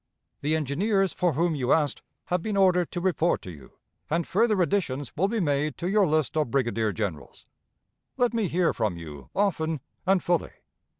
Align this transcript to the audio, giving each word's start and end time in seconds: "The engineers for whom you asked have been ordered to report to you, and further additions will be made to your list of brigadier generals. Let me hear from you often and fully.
"The 0.41 0.55
engineers 0.55 1.13
for 1.13 1.33
whom 1.33 1.53
you 1.53 1.71
asked 1.71 2.01
have 2.25 2.41
been 2.41 2.57
ordered 2.57 2.89
to 2.91 2.99
report 2.99 3.39
to 3.43 3.51
you, 3.51 3.73
and 4.09 4.25
further 4.25 4.59
additions 4.63 5.15
will 5.15 5.27
be 5.27 5.39
made 5.39 5.77
to 5.77 5.87
your 5.87 6.07
list 6.07 6.35
of 6.35 6.49
brigadier 6.49 6.91
generals. 6.91 7.45
Let 8.17 8.33
me 8.33 8.47
hear 8.47 8.73
from 8.73 8.97
you 8.97 9.29
often 9.35 9.79
and 10.07 10.23
fully. 10.23 10.53